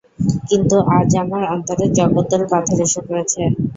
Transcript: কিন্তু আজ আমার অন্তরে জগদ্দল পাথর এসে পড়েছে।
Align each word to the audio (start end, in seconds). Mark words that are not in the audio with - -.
কিন্তু 0.49 0.75
আজ 0.97 1.09
আমার 1.23 1.43
অন্তরে 1.53 1.85
জগদ্দল 1.97 2.41
পাথর 2.51 2.77
এসে 2.85 3.01
পড়েছে। 3.07 3.41